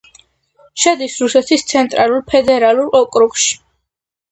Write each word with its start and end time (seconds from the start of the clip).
შედის 0.83 1.17
რუსეთის 1.25 1.65
ცენტრალურ 1.73 2.25
ფედერალურ 2.33 2.93
ოკრუგში. 3.03 3.57